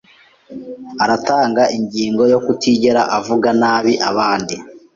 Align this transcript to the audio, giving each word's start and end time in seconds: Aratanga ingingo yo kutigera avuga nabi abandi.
Aratanga 1.03 1.63
ingingo 1.77 2.23
yo 2.31 2.39
kutigera 2.45 3.01
avuga 3.17 3.49
nabi 3.61 3.93
abandi. 4.09 4.55